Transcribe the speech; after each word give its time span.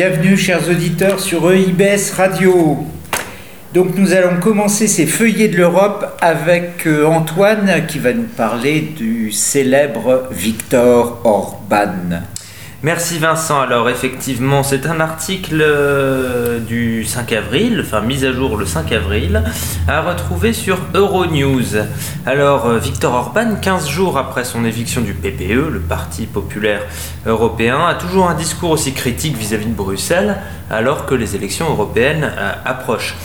Bienvenue 0.00 0.36
chers 0.36 0.68
auditeurs 0.70 1.18
sur 1.18 1.50
EIBS 1.50 2.12
Radio. 2.16 2.86
Donc 3.74 3.96
nous 3.96 4.12
allons 4.12 4.38
commencer 4.38 4.86
ces 4.86 5.06
feuillets 5.06 5.48
de 5.48 5.56
l'Europe 5.56 6.16
avec 6.20 6.86
euh, 6.86 7.04
Antoine 7.04 7.84
qui 7.88 7.98
va 7.98 8.12
nous 8.12 8.28
parler 8.36 8.80
du 8.80 9.32
célèbre 9.32 10.28
Victor 10.30 11.20
Orban. 11.24 12.22
Merci 12.84 13.18
Vincent. 13.18 13.60
Alors 13.60 13.90
effectivement, 13.90 14.62
c'est 14.62 14.86
un 14.86 15.00
article 15.00 15.60
euh, 15.60 16.60
du 16.60 17.04
5 17.04 17.32
avril, 17.32 17.82
enfin 17.84 18.02
mise 18.02 18.24
à 18.24 18.30
jour 18.30 18.56
le 18.56 18.66
5 18.66 18.92
avril, 18.92 19.42
à 19.88 20.00
retrouver 20.00 20.52
sur 20.52 20.78
Euronews. 20.94 21.74
Alors 22.24 22.66
euh, 22.66 22.78
Victor 22.78 23.14
Orban, 23.14 23.56
15 23.60 23.88
jours 23.88 24.16
après 24.16 24.44
son 24.44 24.64
éviction 24.64 25.00
du 25.00 25.12
PPE, 25.12 25.70
le 25.72 25.80
Parti 25.80 26.26
populaire 26.26 26.82
européen, 27.26 27.84
a 27.84 27.94
toujours 27.94 28.30
un 28.30 28.34
discours 28.34 28.70
aussi 28.70 28.92
critique 28.92 29.36
vis-à-vis 29.36 29.66
de 29.66 29.74
Bruxelles 29.74 30.36
alors 30.70 31.04
que 31.04 31.16
les 31.16 31.34
élections 31.34 31.68
européennes 31.68 32.32
euh, 32.38 32.52
approchent. 32.64 33.16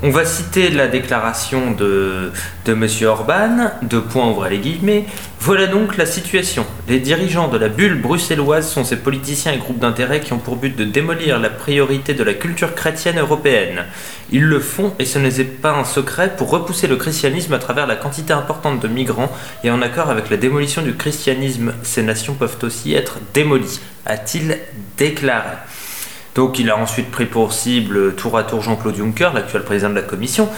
On 0.00 0.10
va 0.10 0.24
citer 0.24 0.70
la 0.70 0.86
déclaration 0.86 1.72
de, 1.72 2.30
de 2.66 2.72
M. 2.72 2.86
Orban, 3.08 3.72
deux 3.82 4.00
points 4.00 4.28
ouvrez 4.28 4.50
les 4.50 4.58
guillemets. 4.58 5.06
Voilà 5.40 5.66
donc 5.66 5.96
la 5.96 6.06
situation. 6.06 6.64
Les 6.86 7.00
dirigeants 7.00 7.48
de 7.48 7.58
la 7.58 7.68
bulle 7.68 8.00
bruxelloise 8.00 8.70
sont 8.70 8.84
ces 8.84 8.98
politiciens 8.98 9.54
et 9.54 9.58
groupes 9.58 9.80
d'intérêt 9.80 10.20
qui 10.20 10.32
ont 10.32 10.38
pour 10.38 10.54
but 10.54 10.76
de 10.76 10.84
démolir 10.84 11.40
la 11.40 11.50
priorité 11.50 12.14
de 12.14 12.22
la 12.22 12.34
culture 12.34 12.76
chrétienne 12.76 13.18
européenne. 13.18 13.86
Ils 14.30 14.44
le 14.44 14.60
font, 14.60 14.94
et 15.00 15.04
ce 15.04 15.18
n'est 15.18 15.42
pas 15.42 15.72
un 15.72 15.84
secret, 15.84 16.32
pour 16.36 16.50
repousser 16.50 16.86
le 16.86 16.94
christianisme 16.94 17.54
à 17.54 17.58
travers 17.58 17.88
la 17.88 17.96
quantité 17.96 18.32
importante 18.32 18.78
de 18.78 18.86
migrants, 18.86 19.32
et 19.64 19.70
en 19.72 19.82
accord 19.82 20.10
avec 20.10 20.30
la 20.30 20.36
démolition 20.36 20.82
du 20.82 20.94
christianisme, 20.94 21.74
ces 21.82 22.04
nations 22.04 22.34
peuvent 22.34 22.58
aussi 22.62 22.94
être 22.94 23.18
démolies, 23.34 23.80
a-t-il 24.06 24.58
déclaré. 24.96 25.56
Donc 26.38 26.60
il 26.60 26.70
a 26.70 26.78
ensuite 26.78 27.10
pris 27.10 27.26
pour 27.26 27.52
cible 27.52 28.14
tour 28.14 28.38
à 28.38 28.44
tour 28.44 28.62
Jean-Claude 28.62 28.94
Juncker, 28.94 29.30
l'actuel 29.34 29.64
président 29.64 29.90
de 29.90 29.96
la 29.96 30.02
Commission, 30.02 30.48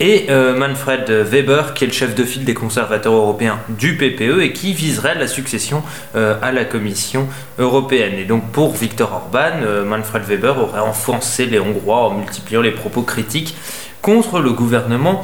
et 0.00 0.26
euh, 0.30 0.58
Manfred 0.58 1.08
Weber, 1.08 1.74
qui 1.74 1.84
est 1.84 1.86
le 1.86 1.92
chef 1.92 2.16
de 2.16 2.24
file 2.24 2.44
des 2.44 2.54
conservateurs 2.54 3.12
européens 3.12 3.60
du 3.68 3.96
PPE 3.96 4.40
et 4.40 4.52
qui 4.52 4.72
viserait 4.72 5.14
la 5.14 5.28
succession 5.28 5.84
euh, 6.16 6.34
à 6.42 6.50
la 6.50 6.64
Commission 6.64 7.28
européenne. 7.60 8.14
Et 8.14 8.24
donc 8.24 8.50
pour 8.50 8.74
Viktor 8.74 9.12
Orban, 9.12 9.62
euh, 9.62 9.84
Manfred 9.84 10.24
Weber 10.24 10.58
aurait 10.58 10.80
enfoncé 10.80 11.46
les 11.46 11.60
Hongrois 11.60 12.08
en 12.08 12.14
multipliant 12.14 12.60
les 12.60 12.72
propos 12.72 13.02
critiques 13.02 13.54
contre 14.02 14.40
le 14.40 14.50
gouvernement 14.50 15.22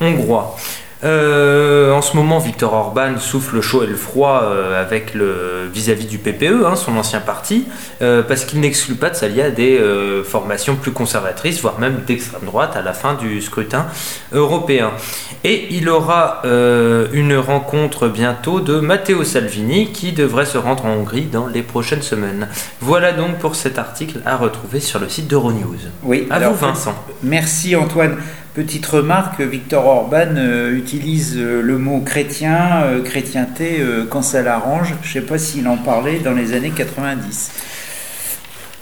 hongrois. 0.00 0.56
Euh, 1.04 1.92
en 1.92 2.00
ce 2.00 2.16
moment, 2.16 2.38
Victor 2.38 2.72
Orban 2.72 3.18
souffle 3.18 3.56
le 3.56 3.62
chaud 3.62 3.82
et 3.82 3.86
le 3.86 3.96
froid 3.96 4.42
euh, 4.44 4.80
avec 4.80 5.14
le 5.14 5.68
vis-à-vis 5.72 6.06
du 6.06 6.18
PPE, 6.18 6.64
hein, 6.64 6.76
son 6.76 6.96
ancien 6.96 7.20
parti, 7.20 7.66
euh, 8.00 8.22
parce 8.22 8.44
qu'il 8.44 8.60
n'exclut 8.60 8.94
pas 8.94 9.10
de 9.10 9.14
s'allier 9.14 9.42
à 9.42 9.50
des 9.50 9.80
formations 10.24 10.76
plus 10.76 10.92
conservatrices, 10.92 11.60
voire 11.60 11.78
même 11.78 12.02
d'extrême 12.06 12.42
droite 12.44 12.76
à 12.76 12.82
la 12.82 12.92
fin 12.92 13.14
du 13.14 13.40
scrutin 13.42 13.86
européen. 14.32 14.92
Et 15.44 15.66
il 15.70 15.88
aura 15.88 16.42
une 16.44 17.36
rencontre 17.36 18.08
bientôt 18.08 18.60
de 18.60 18.80
Matteo 18.80 19.24
Salvini 19.24 19.92
qui 19.92 20.12
devrait 20.12 20.46
se 20.46 20.58
rendre 20.58 20.86
en 20.86 20.90
Hongrie 20.90 21.26
dans 21.26 21.46
les 21.46 21.62
prochaines 21.62 22.02
semaines. 22.02 22.48
Voilà 22.80 23.12
donc 23.12 23.38
pour 23.38 23.54
cet 23.54 23.78
article 23.78 24.20
à 24.24 24.36
retrouver 24.36 24.80
sur 24.80 24.98
le 24.98 25.08
site 25.08 25.28
d'Euronews. 25.28 25.76
Oui, 26.02 26.26
à 26.30 26.40
vous 26.40 26.54
Vincent. 26.54 26.94
Merci 27.22 27.76
Antoine. 27.76 28.16
Petite 28.56 28.86
remarque, 28.86 29.42
Victor 29.42 29.84
Orban 29.84 30.34
euh, 30.38 30.74
utilise 30.74 31.34
euh, 31.36 31.60
le 31.60 31.76
mot 31.76 32.00
chrétien, 32.00 32.84
euh, 32.84 33.02
chrétienté, 33.02 33.84
quand 34.08 34.22
ça 34.22 34.40
l'arrange. 34.40 34.94
Je 35.02 35.08
ne 35.08 35.12
sais 35.12 35.20
pas 35.28 35.36
s'il 35.36 35.68
en 35.68 35.76
parlait 35.76 36.20
dans 36.20 36.32
les 36.32 36.54
années 36.54 36.72
90. 36.74 37.50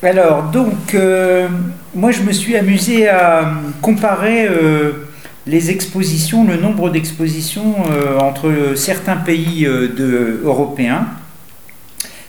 Alors, 0.05 0.45
donc, 0.45 0.97
moi 1.93 2.13
je 2.13 2.23
me 2.23 2.31
suis 2.31 2.57
amusé 2.57 3.09
à 3.09 3.51
comparer 3.81 4.49
les 5.47 5.71
expositions, 5.71 6.47
le 6.47 6.57
nombre 6.57 6.91
d'expositions 6.91 7.75
entre 8.21 8.75
certains 8.77 9.17
pays 9.17 9.65
européens 9.65 11.07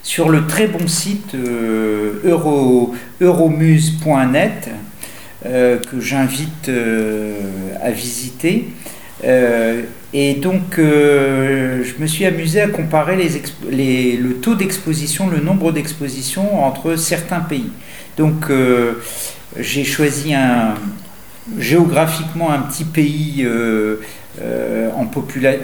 sur 0.03 0.29
le 0.29 0.47
très 0.47 0.67
bon 0.67 0.87
site 0.87 1.35
euromuse.net 3.21 4.69
que 5.45 5.99
j'invite 5.99 6.69
euh, 6.69 7.33
à 7.81 7.91
visiter. 7.91 8.67
Euh, 9.23 9.81
et 10.13 10.35
donc, 10.35 10.77
je 10.77 11.93
me 11.99 12.07
suis 12.07 12.25
amusé 12.25 12.61
à 12.61 12.67
comparer 12.67 13.17
les, 13.69 14.17
le 14.17 14.35
taux 14.35 14.55
d'exposition, 14.55 15.29
le 15.29 15.39
nombre 15.39 15.71
d'expositions 15.73 16.63
entre 16.63 16.95
certains 16.95 17.41
pays. 17.41 17.69
Donc, 18.15 18.45
j'ai 19.59 19.83
choisi 19.83 20.33
géographiquement 21.59 22.49
un 22.49 22.59
petit 22.59 22.85
pays 22.85 23.45
en 24.95 25.05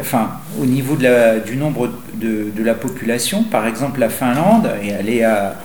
enfin, 0.02 0.32
au 0.62 0.66
niveau 0.66 0.98
de 0.98 1.04
la, 1.04 1.40
du 1.40 1.56
nombre 1.56 1.90
de, 2.16 2.52
la 2.62 2.74
population. 2.74 3.44
Par 3.44 3.66
exemple, 3.68 4.02
la 4.02 4.10
Finlande, 4.10 4.70
est 4.84 5.24
à 5.24 5.56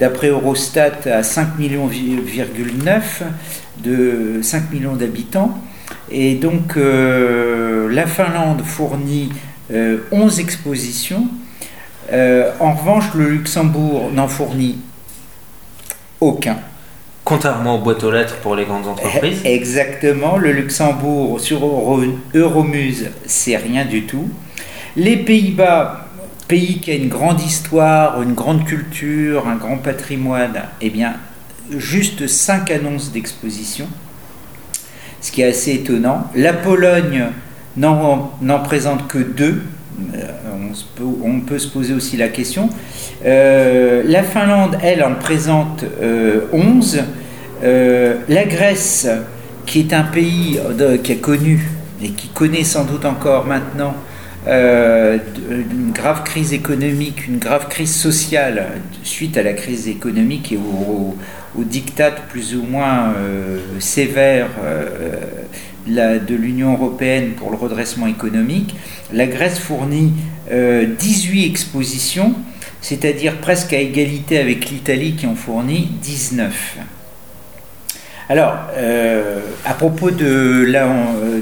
d'après 0.00 0.28
Eurostat, 0.28 1.06
à 1.06 1.22
5 1.22 1.58
millions 1.58 1.88
de 3.84 4.40
5 4.42 4.70
millions 4.72 4.96
d'habitants. 4.96 5.56
Et 6.10 6.34
donc 6.34 6.76
euh, 6.76 7.88
la 7.90 8.06
Finlande 8.06 8.62
fournit 8.62 9.30
11 9.70 9.72
euh, 9.72 10.40
expositions. 10.40 11.28
Euh, 12.12 12.50
en 12.58 12.72
revanche, 12.72 13.14
le 13.14 13.28
Luxembourg 13.28 14.10
n'en 14.12 14.26
fournit 14.26 14.78
aucun. 16.20 16.56
Contrairement 17.22 17.76
aux 17.76 17.80
boîtes 17.80 18.02
aux 18.02 18.10
lettres 18.10 18.36
pour 18.38 18.56
les 18.56 18.64
grandes 18.64 18.88
entreprises. 18.88 19.40
Exactement, 19.44 20.36
le 20.36 20.50
Luxembourg 20.50 21.38
sur 21.38 21.60
Euromuse, 22.34 23.10
c'est 23.26 23.56
rien 23.56 23.84
du 23.84 24.06
tout. 24.06 24.28
Les 24.96 25.18
Pays-Bas 25.18 26.09
pays 26.50 26.80
qui 26.80 26.90
a 26.90 26.94
une 26.94 27.08
grande 27.08 27.40
histoire, 27.40 28.20
une 28.22 28.34
grande 28.34 28.64
culture, 28.64 29.46
un 29.46 29.54
grand 29.54 29.76
patrimoine, 29.76 30.64
eh 30.80 30.90
bien, 30.90 31.14
juste 31.70 32.26
cinq 32.26 32.72
annonces 32.72 33.12
d'exposition, 33.12 33.86
ce 35.20 35.30
qui 35.30 35.42
est 35.42 35.46
assez 35.46 35.74
étonnant. 35.74 36.26
La 36.34 36.52
Pologne 36.52 37.26
n'en 37.76 38.58
présente 38.64 39.06
que 39.06 39.18
deux. 39.18 39.62
Euh, 40.14 40.26
on, 41.22 41.40
peut, 41.40 41.58
se 41.58 41.68
poser 41.68 41.94
aussi 41.94 42.16
la 42.16 42.28
question. 42.28 42.68
Euh, 43.24 44.02
la 44.04 44.24
Finlande, 44.24 44.76
elle, 44.82 45.04
en 45.04 45.14
présente 45.14 45.84
11. 46.52 47.02
Euh, 47.62 48.16
la 48.28 48.44
Grèce, 48.44 49.06
qui 49.66 49.80
est 49.80 49.92
un 49.92 50.02
pays 50.02 50.58
qui 51.04 51.12
a 51.12 51.16
connu 51.16 51.70
et 52.02 52.08
qui 52.08 52.26
connaît 52.28 52.64
sans 52.64 52.84
doute 52.84 53.04
encore 53.04 53.46
maintenant 53.46 53.94
euh, 54.46 55.18
une 55.50 55.92
grave 55.92 56.24
crise 56.24 56.54
économique, 56.54 57.26
une 57.26 57.38
grave 57.38 57.68
crise 57.68 57.94
sociale 57.94 58.68
suite 59.02 59.36
à 59.36 59.42
la 59.42 59.52
crise 59.52 59.86
économique 59.86 60.50
et 60.52 60.56
au, 60.56 61.14
au, 61.58 61.64
diktat 61.64 62.12
plus 62.12 62.56
ou 62.56 62.62
moins 62.62 63.12
euh, 63.18 63.58
euh, 64.58 65.18
de 65.86 66.34
l'Union 66.34 66.72
européenne 66.72 67.32
pour 67.36 67.50
le 67.50 67.56
redressement 67.56 68.06
économique, 68.06 68.74
la 69.12 69.26
Grèce 69.26 69.58
fournit 69.58 70.12
18 70.50 71.46
expositions, 71.46 72.34
c'est-à-dire 72.80 73.36
presque 73.38 73.72
à 73.72 73.78
égalité 73.78 74.38
avec 74.38 74.70
l'Italie 74.70 75.14
qui 75.16 75.26
en 75.26 75.34
fournit 75.34 75.90
19. 76.02 76.78
Alors, 78.30 78.54
euh, 78.76 79.40
à 79.64 79.74
propos 79.74 80.12
de, 80.12 80.64
la, 80.64 80.86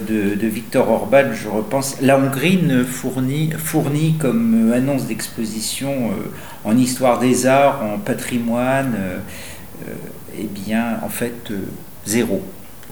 de, 0.08 0.46
Victor 0.46 0.90
Orban, 0.90 1.34
je 1.34 1.46
repense, 1.46 2.00
la 2.00 2.18
Hongrie 2.18 2.62
fournit, 2.86 3.50
fournit 3.58 4.14
comme 4.14 4.72
annonce 4.72 5.04
d'exposition 5.04 6.12
euh, 6.12 6.30
en 6.64 6.78
histoire 6.78 7.18
des 7.18 7.44
arts, 7.44 7.82
en 7.82 7.98
patrimoine, 7.98 8.94
euh, 8.98 9.18
eh 10.38 10.44
bien, 10.44 10.98
en 11.02 11.10
fait, 11.10 11.52
zéro. 12.06 12.42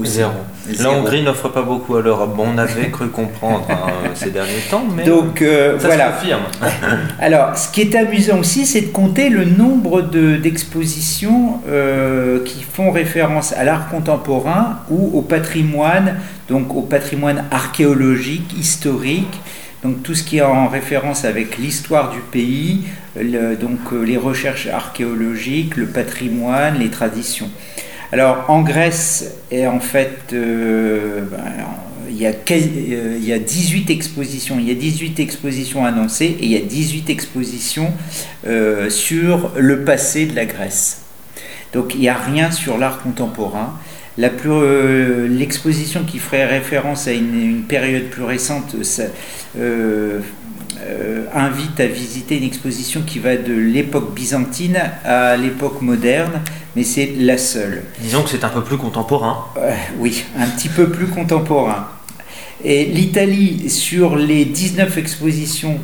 Zéro. 0.04 0.32
La 0.78 0.90
Hongrie 0.90 1.22
n'offre 1.22 1.48
pas 1.48 1.62
beaucoup 1.62 1.96
à 1.96 2.02
l'Europe. 2.02 2.36
Bon, 2.36 2.48
on 2.54 2.58
avait 2.58 2.90
cru 2.90 3.08
comprendre 3.08 3.66
hein, 3.70 4.10
ces 4.14 4.30
derniers 4.30 4.60
temps, 4.70 4.84
mais 4.94 5.04
Donc, 5.04 5.40
euh, 5.40 5.78
ça 5.78 5.86
voilà. 5.86 6.08
se 6.12 6.20
confirme. 6.20 6.42
Alors, 7.20 7.56
ce 7.56 7.70
qui 7.72 7.80
est 7.80 7.94
amusant 7.94 8.40
aussi, 8.40 8.66
c'est 8.66 8.82
de 8.82 8.86
compter 8.88 9.30
le 9.30 9.44
nombre 9.44 10.02
d'expositions 10.02 11.60
euh, 11.68 12.44
qui 12.44 12.62
font 12.62 12.90
référence 12.90 13.52
à 13.52 13.64
l'art 13.64 13.88
contemporain 13.88 14.80
ou 14.90 15.18
au 15.18 15.22
patrimoine, 15.22 16.16
donc 16.48 16.74
au 16.74 16.82
patrimoine 16.82 17.44
archéologique, 17.50 18.54
historique, 18.58 19.40
donc 19.82 20.02
tout 20.02 20.14
ce 20.14 20.24
qui 20.24 20.38
est 20.38 20.42
en 20.42 20.68
référence 20.68 21.24
avec 21.24 21.58
l'histoire 21.58 22.10
du 22.10 22.20
pays, 22.20 22.82
donc 23.14 23.92
euh, 23.92 24.02
les 24.02 24.16
recherches 24.16 24.66
archéologiques, 24.66 25.76
le 25.76 25.86
patrimoine, 25.86 26.78
les 26.78 26.90
traditions. 26.90 27.48
Alors 28.12 28.44
en 28.48 28.62
Grèce, 28.62 29.34
en 29.52 29.80
fait, 29.80 30.32
euh, 30.32 31.22
ben, 31.30 31.38
il, 32.08 32.16
y 32.16 32.26
a, 32.26 32.30
euh, 32.30 33.16
il 33.18 33.24
y 33.24 33.32
a 33.32 33.38
18 33.38 33.90
expositions, 33.90 34.58
il 34.58 34.68
y 34.68 34.70
a 34.70 34.74
18 34.74 35.18
expositions 35.20 35.84
annoncées 35.84 36.36
et 36.40 36.44
il 36.44 36.52
y 36.52 36.56
a 36.56 36.60
18 36.60 37.10
expositions 37.10 37.92
euh, 38.46 38.90
sur 38.90 39.52
le 39.56 39.84
passé 39.84 40.26
de 40.26 40.36
la 40.36 40.46
Grèce. 40.46 41.02
Donc 41.72 41.94
il 41.94 42.00
n'y 42.00 42.08
a 42.08 42.16
rien 42.16 42.50
sur 42.50 42.78
l'art 42.78 43.02
contemporain. 43.02 43.74
Euh, 44.18 45.28
l'exposition 45.28 46.04
qui 46.04 46.18
ferait 46.18 46.46
référence 46.46 47.06
à 47.06 47.12
une, 47.12 47.64
période 47.68 48.04
plus 48.04 48.22
récente 48.22 48.74
euh, 49.58 50.20
euh, 50.82 51.26
invite 51.34 51.80
à 51.80 51.86
visiter 51.86 52.36
une 52.38 52.44
exposition 52.44 53.02
qui 53.02 53.18
va 53.18 53.36
de 53.36 53.52
l'époque 53.52 54.14
byzantine 54.14 54.78
à 55.04 55.36
l'époque 55.36 55.82
moderne, 55.82 56.40
mais 56.74 56.84
c'est 56.84 57.14
la 57.18 57.38
seule. 57.38 57.82
Disons 58.00 58.22
que 58.22 58.30
c'est 58.30 58.44
un 58.44 58.48
peu 58.48 58.62
plus 58.62 58.76
contemporain. 58.76 59.46
oui, 59.98 60.24
un 60.38 60.46
petit 60.48 60.68
peu 60.68 60.90
plus 60.90 61.06
contemporain. 61.06 61.88
Et 62.64 62.84
l'Italie, 62.86 63.68
sur 63.70 64.16
les 64.16 64.44
19 64.44 64.96
expositions, 64.98 65.78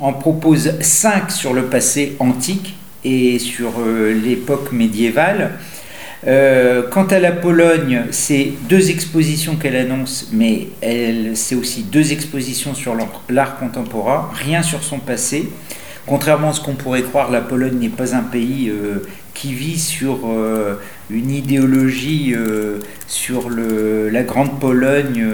en 0.00 0.12
propose 0.12 0.80
5 0.80 1.30
sur 1.30 1.52
le 1.52 1.66
passé 1.66 2.16
antique 2.18 2.74
et 3.04 3.38
sur 3.38 3.72
l'époque 4.24 4.72
médiévale. 4.72 5.52
Euh, 6.26 6.82
quant 6.88 7.06
à 7.06 7.18
la 7.18 7.32
Pologne, 7.32 8.02
c'est 8.10 8.52
deux 8.68 8.90
expositions 8.90 9.56
qu'elle 9.56 9.74
annonce, 9.74 10.28
mais 10.32 10.68
c'est 11.34 11.56
aussi 11.56 11.82
deux 11.82 12.12
expositions 12.12 12.74
sur 12.74 12.96
l'art 13.28 13.58
contemporain, 13.58 14.30
rien 14.32 14.62
sur 14.62 14.82
son 14.84 14.98
passé. 14.98 15.48
Contrairement 16.06 16.50
à 16.50 16.52
ce 16.52 16.60
qu'on 16.60 16.74
pourrait 16.74 17.02
croire, 17.02 17.30
la 17.30 17.40
Pologne 17.40 17.78
n'est 17.78 17.88
pas 17.88 18.14
un 18.14 18.22
pays 18.22 18.68
euh, 18.68 19.04
qui 19.34 19.52
vit 19.52 19.78
sur 19.78 20.20
euh, 20.26 20.74
une 21.10 21.30
idéologie 21.30 22.34
sur 23.06 23.50
la 23.50 24.22
grande 24.22 24.60
Pologne 24.60 25.24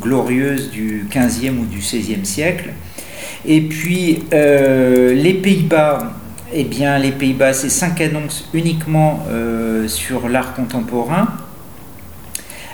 glorieuse 0.00 0.70
du 0.70 1.06
15e 1.10 1.58
ou 1.58 1.64
du 1.64 1.80
16e 1.80 2.24
siècle. 2.24 2.70
Et 3.46 3.62
puis 3.62 4.24
les 4.30 5.34
Pays-Bas, 5.42 6.13
eh 6.56 6.62
bien, 6.62 6.98
les 6.98 7.10
Pays-Bas, 7.10 7.52
c'est 7.52 7.68
cinq 7.68 8.00
annonces 8.00 8.48
uniquement 8.54 9.26
euh, 9.28 9.88
sur 9.88 10.28
l'art 10.28 10.54
contemporain. 10.54 11.26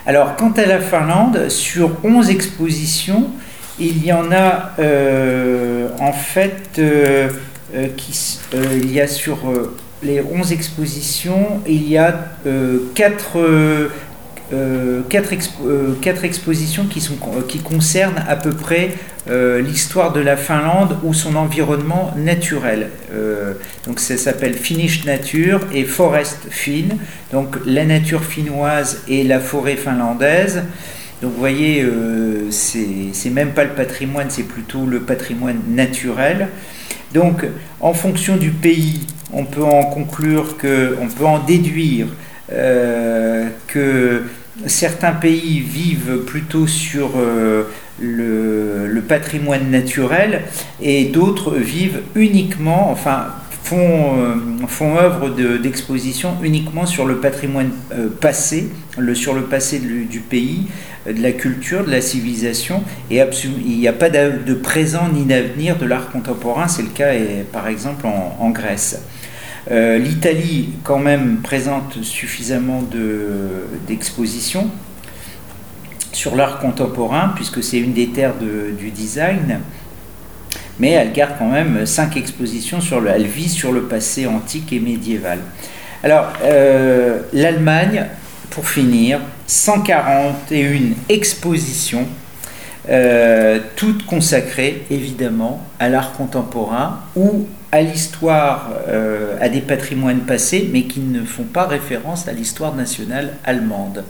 Alors, 0.04 0.36
quant 0.36 0.52
à 0.52 0.66
la 0.66 0.80
Finlande, 0.80 1.48
sur 1.48 1.92
11 2.04 2.28
expositions, 2.28 3.30
il 3.78 4.04
y 4.04 4.12
en 4.12 4.30
a 4.32 4.72
euh, 4.78 5.88
en 5.98 6.12
fait, 6.12 6.78
euh, 6.78 7.30
il 7.74 8.92
y 8.92 9.00
a 9.00 9.06
sur 9.06 9.38
les 10.02 10.20
11 10.20 10.52
expositions, 10.52 11.62
il 11.66 11.88
y 11.88 11.96
a 11.96 12.32
4 12.94 13.38
euh, 14.52 15.02
quatre, 15.08 15.32
euh, 15.64 15.94
quatre, 16.00 16.24
expositions 16.24 16.86
qui, 16.86 17.00
sont, 17.00 17.16
qui 17.46 17.60
concernent 17.60 18.24
à 18.26 18.34
peu 18.34 18.50
près 18.50 18.90
euh, 19.28 19.60
l'histoire 19.60 20.12
de 20.12 20.18
la 20.18 20.36
Finlande 20.36 20.98
ou 21.04 21.14
son 21.14 21.36
environnement 21.36 22.12
naturel. 22.16 22.88
donc 23.86 24.00
ça 24.00 24.16
s'appelle 24.16 24.54
Finnish 24.54 25.04
Nature 25.04 25.60
et 25.72 25.84
Forest 25.84 26.48
Fin, 26.50 26.96
donc 27.32 27.58
la 27.64 27.84
nature 27.84 28.24
finnoise 28.24 29.02
et 29.06 29.22
la 29.22 29.38
forêt 29.38 29.76
finlandaise. 29.76 30.64
Donc 31.22 31.32
vous 31.32 31.38
voyez, 31.38 31.86
c'est 32.50 33.30
même 33.30 33.50
pas 33.50 33.64
le 33.64 33.70
patrimoine, 33.70 34.30
c'est 34.30 34.48
plutôt 34.48 34.84
le 34.86 35.00
patrimoine 35.00 35.60
naturel. 35.68 36.48
Donc 37.14 37.44
en 37.80 37.92
fonction 37.92 38.36
du 38.36 38.50
pays, 38.50 39.06
on 39.32 39.44
peut 39.44 39.62
en 39.62 39.84
conclure 39.84 40.56
que, 40.56 40.96
on 41.00 41.08
peut 41.08 41.26
en 41.26 41.38
déduire 41.38 42.06
que 42.48 44.22
certains 44.66 45.12
pays 45.12 45.60
vivent 45.60 46.24
plutôt 46.26 46.66
sur 46.66 47.12
euh, 47.16 47.64
le, 48.00 49.00
patrimoine 49.08 49.70
naturel 49.70 50.42
et 50.80 51.06
d'autres 51.06 51.56
vivent 51.56 52.02
uniquement, 52.14 52.90
enfin 52.92 53.28
font, 53.64 54.18
euh, 54.18 54.34
font 54.68 54.96
œuvre 54.98 55.30
d'exposition 55.58 56.36
uniquement 56.42 56.86
sur 56.86 57.06
le 57.06 57.16
patrimoine 57.16 57.70
euh, 57.92 58.08
passé, 58.08 58.68
sur 59.14 59.34
le 59.34 59.42
passé 59.42 59.80
du 59.80 60.20
pays, 60.20 60.66
de 61.06 61.20
la 61.20 61.32
culture, 61.32 61.84
de 61.84 61.90
la 61.90 62.00
civilisation, 62.00 62.84
et 63.10 63.20
il 63.20 63.78
n'y 63.78 63.88
a 63.88 63.92
pas 63.92 64.10
de 64.10 64.54
présent 64.54 65.08
ni 65.12 65.24
d'avenir 65.24 65.76
de 65.76 65.86
l'art 65.86 66.10
contemporain, 66.10 66.68
c'est 66.68 66.82
le 66.82 66.88
cas 66.88 67.12
par 67.52 67.66
exemple 67.66 68.06
en 68.06 68.50
Grèce. 68.50 69.00
Euh, 69.70 69.98
L'Italie, 69.98 70.70
quand 70.84 70.98
même, 70.98 71.38
présente 71.42 72.02
suffisamment 72.02 72.82
d'expositions 73.86 74.70
sur 76.12 76.34
l'art 76.34 76.58
contemporain, 76.58 77.32
puisque 77.34 77.62
c'est 77.62 77.78
une 77.78 77.92
des 77.92 78.08
terres 78.08 78.34
du 78.36 78.90
design, 78.90 79.60
mais 80.78 80.90
elle 80.90 81.12
garde 81.12 81.34
quand 81.38 81.50
même 81.50 81.86
cinq 81.86 82.16
expositions 82.16 82.80
sur 82.80 83.00
le, 83.00 83.10
elle 83.10 83.26
vit 83.26 83.48
sur 83.48 83.70
le 83.70 83.82
passé 83.82 84.26
antique 84.26 84.72
et 84.72 84.80
médiéval. 84.80 85.38
Alors, 86.02 86.32
euh, 86.42 87.20
l'Allemagne, 87.32 88.06
pour 88.48 88.66
finir, 88.66 89.20
141 89.46 90.94
expositions, 91.08 92.06
euh, 92.90 93.60
toutes 93.76 94.04
consacrées 94.04 94.84
évidemment 94.90 95.64
à 95.78 95.88
l'art 95.88 96.12
contemporain 96.12 97.00
ou 97.14 97.46
à 97.72 97.82
l'histoire, 97.82 98.70
euh, 98.88 99.36
à 99.40 99.48
des 99.48 99.60
patrimoines 99.60 100.22
passés, 100.22 100.68
mais 100.72 100.84
qui 100.84 101.00
ne 101.00 101.24
font 101.24 101.44
pas 101.44 101.66
référence 101.66 102.26
à 102.26 102.32
l'histoire 102.32 102.74
nationale 102.74 103.34
allemande. 103.44 104.04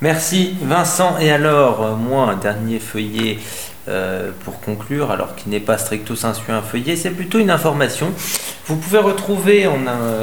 Merci 0.00 0.54
Vincent. 0.62 1.16
Et 1.18 1.32
alors, 1.32 1.96
moi, 1.96 2.36
dernier 2.40 2.78
feuillet 2.78 3.38
euh, 3.88 4.30
pour 4.44 4.60
conclure, 4.60 5.10
alors 5.10 5.34
qu'il 5.36 5.50
n'est 5.50 5.60
pas 5.60 5.78
stricto 5.78 6.14
sensu 6.14 6.50
un 6.50 6.62
feuillet, 6.62 6.96
c'est 6.96 7.10
plutôt 7.10 7.38
une 7.38 7.50
information. 7.50 8.12
Vous 8.66 8.76
pouvez 8.76 8.98
retrouver 8.98 9.68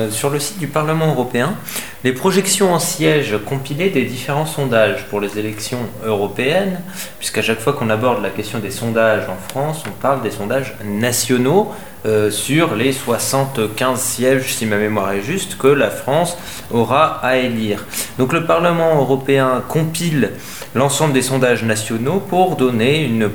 sur 0.10 0.30
le 0.30 0.38
site 0.38 0.60
du 0.60 0.68
Parlement 0.68 1.07
européen 1.07 1.56
les 2.04 2.12
projections 2.12 2.74
en 2.74 2.80
siège 2.80 3.38
compilées 3.45 3.89
des 3.89 4.04
différents 4.04 4.45
sondages 4.45 5.06
pour 5.07 5.21
les 5.21 5.39
élections 5.39 5.80
européennes, 6.06 6.81
puisqu'à 7.19 7.42
chaque 7.42 7.62
fois 7.62 7.71
qu'on 7.71 7.89
aborde 7.89 8.21
la 8.21 8.30
question 8.30 8.60
des 8.60 8.71
sondages 8.71 9.30
en 9.30 9.38
France, 9.50 9.83
on 9.88 9.92
parle 9.92 10.21
des 10.21 10.31
sondages 10.31 10.75
nationaux 10.83 11.71
euh, 12.06 12.30
sur 12.32 12.76
les 12.76 12.92
75 12.92 14.00
sièges, 14.00 14.54
si 14.56 14.66
ma 14.66 14.78
mémoire 14.78 15.12
est 15.14 15.22
juste, 15.22 15.58
que 15.58 15.68
la 15.68 15.90
France 15.90 16.38
aura 16.72 17.20
à 17.24 17.38
élire. 17.38 17.86
Donc 18.18 18.34
le 18.34 18.46
Parlement 18.46 18.98
européen 19.00 19.64
compile 19.68 20.32
l'ensemble 20.76 21.14
des 21.14 21.22
sondages 21.22 21.64
nationaux 21.64 22.20
pour 22.20 22.56
donner 22.56 23.04
une, 23.04 23.30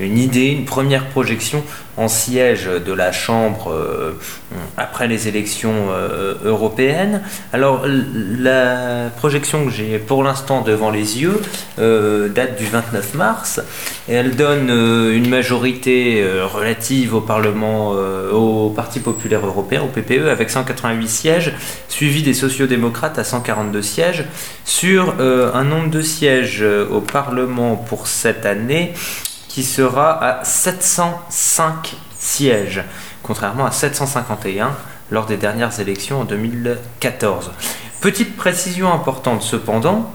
une 0.00 0.18
idée, 0.18 0.48
une 0.48 0.64
première 0.64 1.08
projection 1.08 1.62
en 1.96 2.08
siège 2.08 2.66
de 2.66 2.92
la 2.92 3.12
Chambre 3.12 3.72
euh, 3.72 4.12
après 4.76 5.08
les 5.08 5.28
élections 5.28 5.88
euh, 5.90 6.34
européennes. 6.44 7.22
Alors 7.52 7.84
la 7.86 9.10
projection 9.16 9.66
que 9.66 9.70
j'ai 9.70 9.98
pour 9.98 10.22
l'instant 10.22 10.62
devant 10.62 10.90
les 10.90 11.20
yeux 11.20 11.40
euh, 11.78 12.28
date 12.28 12.58
du 12.58 12.66
29 12.66 13.14
mars 13.14 13.60
et 14.08 14.14
elle 14.14 14.36
donne 14.36 14.70
une 14.70 15.28
majorité 15.28 16.24
relative 16.42 17.14
au 17.14 17.20
Parlement, 17.20 17.94
au 18.32 18.70
Parti 18.70 18.98
populaire 18.98 19.46
européen, 19.46 19.82
au 19.82 19.86
PPE, 19.86 20.28
avec 20.28 20.50
188 20.50 21.08
sièges, 21.08 21.54
suivi 21.88 22.22
des 22.22 22.34
sociodémocrates 22.34 23.18
à 23.18 23.24
142 23.24 23.82
sièges, 23.82 24.24
sur 24.64 25.14
un 25.20 25.64
nombre 25.64 25.90
de 25.90 26.02
sièges 26.02 26.64
au 26.90 27.00
Parlement 27.00 27.76
pour 27.76 28.08
cette 28.08 28.46
année 28.46 28.94
qui 29.50 29.64
sera 29.64 30.24
à 30.24 30.44
705 30.44 31.96
sièges, 32.16 32.84
contrairement 33.22 33.66
à 33.66 33.72
751 33.72 34.76
lors 35.10 35.26
des 35.26 35.36
dernières 35.36 35.80
élections 35.80 36.20
en 36.20 36.24
2014. 36.24 37.50
Petite 38.00 38.36
précision 38.36 38.92
importante 38.92 39.42
cependant, 39.42 40.08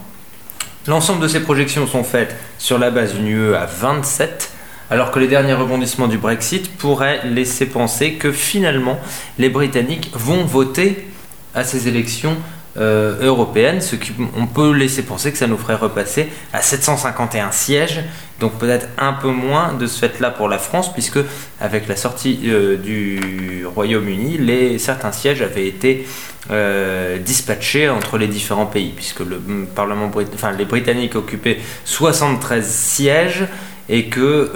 l'ensemble 0.88 1.22
de 1.22 1.28
ces 1.28 1.42
projections 1.42 1.86
sont 1.86 2.06
faites 2.06 2.34
sur 2.58 2.80
la 2.80 2.92
base 2.92 3.14
d'une 3.14 3.28
UE 3.28 3.56
à 3.56 3.66
27, 3.66 4.52
alors 4.90 5.12
que 5.12 5.20
les 5.20 5.28
derniers 5.28 5.54
rebondissements 5.54 6.08
du 6.08 6.18
Brexit 6.18 6.72
pourraient 6.78 7.20
laisser 7.26 7.66
penser 7.66 8.14
que 8.14 8.32
finalement 8.32 8.98
les 9.38 9.50
Britanniques 9.50 10.12
vont 10.14 10.46
voter 10.46 11.12
à 11.54 11.66
ces 11.66 11.90
élections 11.90 12.38
euh, 12.78 13.26
européenne, 13.26 13.80
ce 13.80 13.96
qui 13.96 14.12
on 14.36 14.48
peut 14.48 14.72
laisser 14.72 15.04
penser 15.04 15.32
que 15.32 15.38
ça 15.38 15.48
nous 15.48 15.58
ferait 15.58 15.76
repasser 15.76 16.28
à 16.52 16.62
751 16.62 17.52
sièges, 17.52 18.02
donc 18.42 18.58
peut-être 18.58 18.88
un 18.98 19.14
peu 19.14 19.30
moins 19.30 19.72
de 19.74 19.88
ce 19.88 20.00
fait-là 20.00 20.30
pour 20.30 20.50
la 20.50 20.58
France, 20.58 20.92
puisque 20.92 21.20
avec 21.62 21.88
la 21.88 21.96
sortie 21.96 22.42
euh, 22.48 22.76
du 22.76 23.66
Royaume-Uni, 23.66 24.40
les 24.40 24.78
certains 24.78 25.14
sièges 25.14 25.42
avaient 25.42 25.68
été 25.68 26.06
euh, 26.52 27.18
dispatchés 27.18 27.88
entre 27.88 28.18
les 28.18 28.28
différents 28.28 28.66
pays, 28.66 28.92
puisque 28.94 29.22
le 29.22 29.40
Parlement 29.74 30.12
les 30.58 30.66
Britanniques 30.66 31.16
occupaient 31.16 31.60
73 31.86 32.68
sièges 32.68 33.46
et 33.88 34.08
que 34.10 34.52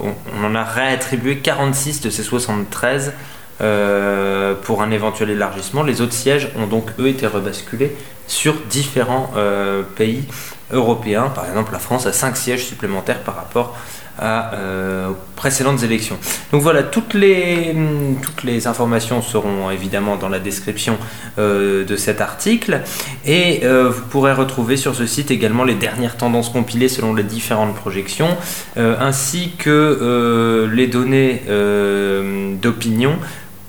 on, 0.00 0.14
on, 0.38 0.44
en 0.44 0.54
a 0.54 0.64
réattribué 0.64 1.38
46 1.38 2.02
de 2.02 2.10
ces 2.10 2.22
73 2.22 3.14
euh, 3.60 4.54
pour 4.62 4.82
un 4.82 4.90
éventuel 4.90 5.30
élargissement. 5.30 5.82
Les 5.82 6.00
autres 6.00 6.12
sièges 6.12 6.50
ont 6.56 6.66
donc 6.66 6.90
eux 6.98 7.08
été 7.08 7.26
rebasculés 7.26 7.96
sur 8.26 8.54
différents 8.68 9.32
pays 9.96 10.24
européens. 10.70 11.32
Par 11.34 11.46
exemple, 11.46 11.72
la 11.72 11.78
France 11.78 12.04
a 12.04 12.12
5 12.12 12.36
sièges 12.36 12.66
supplémentaires 12.66 13.20
par 13.20 13.36
rapport 13.36 13.74
euh, 14.20 15.10
précédentes 15.36 15.84
élections. 15.84 16.18
Donc 16.50 16.60
voilà, 16.60 16.82
toutes 16.82 17.14
les, 17.14 17.72
toutes 18.20 18.42
les 18.42 18.66
informations 18.66 19.22
seront 19.22 19.70
évidemment 19.70 20.16
dans 20.16 20.28
la 20.28 20.40
description 20.40 20.98
euh, 21.38 21.84
de 21.84 21.94
cet 21.94 22.20
article 22.20 22.80
et 23.24 23.60
euh, 23.62 23.88
vous 23.88 24.02
pourrez 24.10 24.32
retrouver 24.32 24.76
sur 24.76 24.96
ce 24.96 25.06
site 25.06 25.30
également 25.30 25.62
les 25.62 25.76
dernières 25.76 26.16
tendances 26.16 26.48
compilées 26.48 26.88
selon 26.88 27.14
les 27.14 27.22
différentes 27.22 27.76
projections 27.76 28.36
ainsi 28.76 29.52
que 29.56 30.68
les 30.72 30.88
données 30.88 31.42
d'opinion 32.60 33.18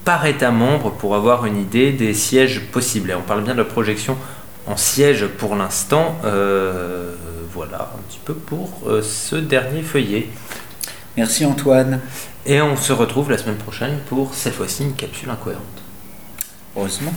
par 0.05 0.25
État 0.25 0.51
membre 0.51 0.91
pour 0.91 1.15
avoir 1.15 1.45
une 1.45 1.57
idée 1.57 1.91
des 1.91 2.13
sièges 2.13 2.61
possibles. 2.71 3.11
Et 3.11 3.15
on 3.15 3.21
parle 3.21 3.43
bien 3.43 3.53
de 3.53 3.59
la 3.59 3.65
projection 3.65 4.17
en 4.67 4.77
siège 4.77 5.25
pour 5.25 5.55
l'instant 5.55 6.17
voilà 7.59 7.91
un 7.95 8.01
petit 8.09 8.19
peu 8.23 8.33
pour 8.33 8.69
euh, 8.87 9.01
ce 9.01 9.35
dernier 9.35 9.81
feuillet. 9.81 10.29
Merci 11.17 11.45
Antoine. 11.45 11.99
Et 12.45 12.61
on 12.61 12.77
se 12.77 12.93
retrouve 12.93 13.29
la 13.31 13.37
semaine 13.37 13.57
prochaine 13.57 13.99
pour 14.07 14.33
cette 14.33 14.53
fois-ci 14.53 14.83
une 14.83 14.93
capsule 14.93 15.29
incohérente. 15.29 15.63
Heureusement. 16.75 17.13